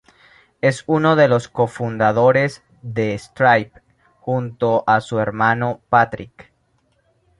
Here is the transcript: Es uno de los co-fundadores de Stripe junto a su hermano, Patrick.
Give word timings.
Es 0.61 0.83
uno 0.87 1.15
de 1.15 1.27
los 1.27 1.47
co-fundadores 1.47 2.63
de 2.81 3.15
Stripe 3.19 3.83
junto 4.19 4.83
a 4.87 4.99
su 4.99 5.19
hermano, 5.19 5.79
Patrick. 5.89 6.51